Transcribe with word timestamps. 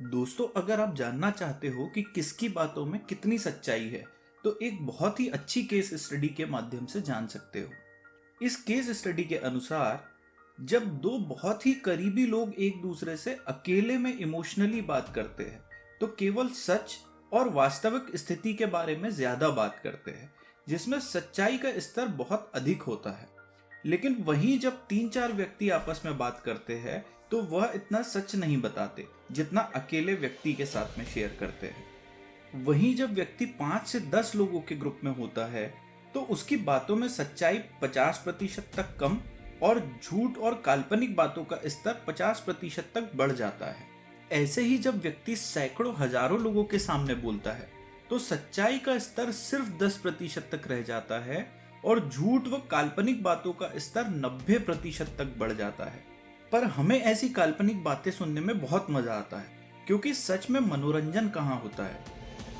दोस्तों, 0.00 0.46
अगर 0.56 0.80
आप 0.80 0.94
जानना 0.94 1.30
चाहते 1.30 1.68
हो 1.68 1.86
कि 1.86 2.02
किसकी 2.14 2.48
बातों 2.48 2.84
में 2.86 2.98
कितनी 3.04 3.38
सच्चाई 3.38 3.84
है 3.84 4.04
तो 4.44 4.58
एक 4.62 4.84
बहुत 4.86 5.20
ही 5.20 5.28
अच्छी 5.28 5.62
केस 5.64 5.92
स्टडी 6.02 6.28
के 6.28 6.46
माध्यम 6.46 6.86
से 6.86 7.00
जान 7.00 7.26
सकते 7.26 7.60
हो। 7.60 7.70
इस 8.40 8.56
केस 8.62 8.90
स्टडी 8.98 9.24
के 9.24 9.36
अनुसार, 9.36 10.04
जब 10.58 10.86
दो 10.98 11.18
बहुत 11.20 11.66
ही 11.66 11.72
करीबी 11.80 12.26
लोग 12.26 12.54
एक 12.54 12.80
दूसरे 12.82 13.16
से 13.16 13.36
अकेले 13.48 13.98
में 13.98 14.16
इमोशनली 14.18 14.80
बात 14.82 15.12
करते 15.14 15.44
हैं 15.44 15.60
तो 16.00 16.06
केवल 16.18 16.48
सच 16.50 16.96
और 17.32 17.48
वास्तविक 17.48 18.16
स्थिति 18.16 18.54
के 18.54 18.66
बारे 18.68 18.96
में 18.96 19.10
ज़्यादा 19.10 19.48
बात 19.50 19.80
करते 19.84 20.10
हैं, 20.10 20.30
जिसमें 20.68 20.98
सच्चाई 21.00 21.58
का 21.58 21.78
स्तर 21.80 22.08
बहुत 22.14 22.50
अधिक 22.54 22.82
होता 22.82 23.10
है। 23.12 23.28
लेकिन 23.84 24.16
वहीं 24.20 24.58
जब 24.58 24.86
तीन 24.88 25.08
चार 25.08 25.32
व्यक्ति 25.32 25.70
आपस 25.70 26.02
में 26.04 26.16
बात 26.18 26.42
करते 26.44 26.76
हैं 26.76 27.04
तो 27.30 27.40
वह 27.42 27.72
इतना 27.74 28.02
सच 28.04 28.34
नहीं 28.34 28.60
बताते 28.62 29.06
जितना 29.32 29.60
अकेले 29.74 30.14
व्यक्ति 30.14 30.52
के 30.52 30.66
साथ 30.66 30.98
में 30.98 31.04
शेयर 31.04 31.36
करते 31.40 31.66
हैं। 31.66 32.64
वहीं 32.64 32.94
जब 32.96 33.14
व्यक्ति 33.14 33.46
पाँच 33.60 33.86
से 33.86 34.00
दस 34.10 34.32
लोगों 34.36 34.60
के 34.60 34.76
ग्रुप 34.76 35.00
में 35.04 35.14
होता 35.16 35.46
है 35.46 35.66
तो 36.14 36.20
उसकी 36.30 36.56
बातों 36.56 36.96
में 36.96 37.08
सच्चाई 37.08 37.58
पचास 37.82 38.20
प्रतिशत 38.24 38.70
तक 38.76 38.96
कम 39.00 39.18
और 39.62 39.80
झूठ 40.02 40.38
और 40.38 40.62
काल्पनिक 40.64 41.16
बातों 41.16 41.44
का 41.44 41.58
स्तर 41.66 42.02
पचास 42.06 42.40
प्रतिशत 42.40 42.90
तक 42.94 43.10
बढ़ 43.16 43.32
जाता 43.32 43.66
है। 43.66 43.86
ऐसे 44.32 44.62
ही 44.62 44.78
जब 44.78 45.00
व्यक्ति 45.00 45.36
सैकड़ों 45.36 45.94
हज़ारों 45.96 46.40
लोगों 46.40 46.64
के 46.64 46.78
सामने 46.78 47.14
बोलता 47.16 47.52
है 47.52 47.68
तो 48.10 48.18
सच्चाई 48.20 48.78
का 48.78 48.98
स्तर 48.98 49.30
सिर्फ़ 49.32 49.70
दस 49.78 49.96
प्रतिशत 49.98 50.48
तक 50.52 50.68
रह 50.68 50.82
जाता 50.82 51.18
है 51.24 51.46
और 51.84 52.08
झूठ 52.08 52.48
व 52.48 52.58
काल्पनिक 52.70 53.22
बातों 53.22 53.52
का 53.52 53.70
स्तर 53.78 54.08
नब्बे 54.08 54.58
प्रतिशत 54.58 55.14
तक 55.18 55.34
बढ़ 55.38 55.52
जाता 55.52 55.84
है। 55.84 56.04
पर 56.52 56.64
हमें 56.66 57.00
ऐसी 57.00 57.28
काल्पनिक 57.30 57.82
बातें 57.84 58.10
सुनने 58.12 58.40
में 58.40 58.60
बहुत 58.60 58.86
मज़ा 58.90 59.14
आता 59.14 59.38
है, 59.38 59.46
क्योंकि 59.86 60.12
सच 60.14 60.50
में 60.50 60.60
मनोरंजन 60.62 61.28
कहाँ 61.28 61.60
होता 61.60 61.84
है? 61.84 62.04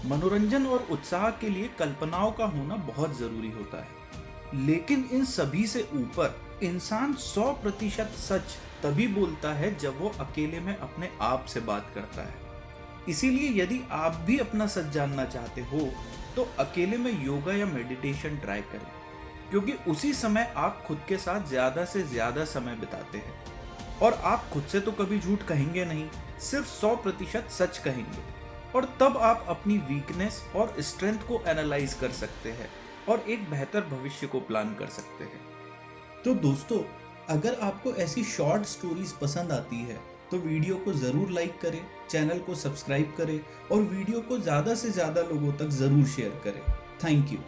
मनोरंजन 0.07 0.67
और 0.67 0.87
उत्साह 0.91 1.29
के 1.33 1.49
लिए 1.51 1.71
कल्पनाओं 1.79 2.33
का 2.33 2.45
होना 2.47 2.77
बहुत 2.87 3.19
ज़रूरी 3.19 3.51
होता 3.51 3.79
है। 3.79 4.65
लेकिन 4.67 5.09
इन 5.13 5.25
सभी 5.27 5.67
से 5.67 5.89
ऊपर 5.95 6.41
इंसान 6.63 7.15
सौ 7.21 7.53
प्रतिशत 7.63 8.13
सच 8.19 8.57
तभी 8.83 9.07
बोलता 9.11 9.53
है 9.55 9.75
जब 9.79 10.01
वो 10.01 10.13
अकेले 10.21 10.61
में 10.61 10.77
अपने 10.77 11.11
आप 11.23 11.45
से 11.45 11.61
बात 11.63 11.91
करता 11.95 12.23
है। 12.23 12.45
इसीलिए 13.09 13.51
यदि 13.55 13.81
आप 13.93 14.15
भी 14.27 14.39
अपना 14.39 14.67
सच 14.69 14.93
जानना 14.93 15.25
चाहते 15.27 15.61
हो 15.63 15.81
तो 16.37 16.49
अकेले 16.59 16.97
में 16.99 17.25
योगा 17.25 17.53
या 17.53 17.67
मेडिटेशन 17.67 18.37
ट्राई 18.39 18.61
करें, 18.63 18.91
क्योंकि 19.51 19.73
उसी 19.89 20.13
समय 20.15 20.53
आप 20.57 20.83
खुद 20.87 21.01
के 21.09 21.17
साथ 21.19 21.49
ज़्यादा 21.49 21.85
से 21.85 22.03
ज़्यादा 22.05 22.45
समय 22.47 22.75
बिताते 22.77 23.19
हैं। 23.19 23.35
और 24.03 24.21
आप 24.25 24.49
खुद 24.53 24.63
से 24.63 24.81
तो 24.81 24.93
कभी 24.93 25.19
झूठ 25.19 25.43
कहेंगे 25.43 25.85
नहीं, 25.85 26.09
सिर्फ़ 26.41 26.67
सौ 26.69 26.95
प्रतिशत 26.97 27.49
सच 27.51 27.79
कहेंगे। 27.79 28.23
और 28.75 28.85
तब 29.01 29.17
आप 29.19 29.47
अपनी 29.49 29.77
वीकनेस 29.89 30.43
और 30.57 30.75
स्ट्रेंथ 30.81 31.19
को 31.29 31.43
एनालाइज 31.49 31.95
कर 31.95 32.11
सकते 32.13 32.51
हैं 32.51 32.69
और 33.09 33.25
एक 33.29 33.49
बेहतर 33.51 33.81
भविष्य 33.91 34.27
को 34.27 34.41
प्लान 34.43 34.75
कर 34.75 34.87
सकते 34.89 35.25
हैं। 35.25 35.41
तो 36.25 36.35
दोस्तों, 36.37 36.83
अगर 37.29 37.59
आपको 37.63 37.93
ऐसी 37.95 38.25
शॉर्ट 38.27 38.65
स्टोरीज 38.67 39.13
पसंद 39.13 39.53
आती 39.53 39.81
है 39.83 39.99
तो 40.31 40.39
वीडियो 40.39 40.77
को 40.77 40.93
ज़रूर 40.95 41.31
लाइक 41.31 41.61
करें 41.61 41.81
चैनल 42.11 42.39
को 42.39 42.55
सब्सक्राइब 42.57 43.15
करें 43.19 43.41
और 43.73 43.83
वीडियो 43.83 44.21
को 44.21 44.39
ज़्यादा 44.39 44.75
से 44.75 44.91
ज़्यादा 44.91 45.23
लोगों 45.23 45.53
तक 45.57 45.69
ज़रूर 45.73 46.07
शेयर 46.07 46.41
करें। 46.45 46.63
Thank 47.05 47.33
you 47.33 47.39